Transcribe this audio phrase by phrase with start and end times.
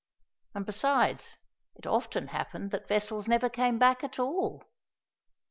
[0.55, 1.37] And, besides,
[1.75, 4.63] it often happened that vessels never came back at all.